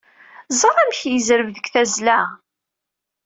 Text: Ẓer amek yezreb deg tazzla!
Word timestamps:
Ẓer 0.59 0.75
amek 0.81 1.01
yezreb 1.11 1.49
deg 1.55 1.65
tazzla! 1.73 2.19